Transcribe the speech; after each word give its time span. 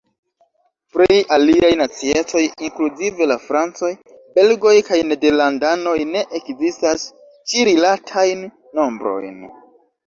Pri 0.95 1.17
aliaj 1.35 1.69
naciecoj 1.81 2.41
inkluzive 2.67 3.27
la 3.33 3.37
francoj, 3.45 3.91
belgoj 4.41 4.75
kaj 4.89 5.01
nederlandanoj 5.13 5.97
ne 6.17 6.25
ekzistas 6.41 7.07
ĉi-rilatajn 7.55 8.45
nombrojn. 8.83 9.41